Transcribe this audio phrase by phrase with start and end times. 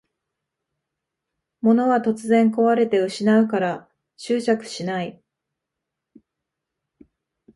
[1.61, 5.21] 物は突然こわれて失うから執着しない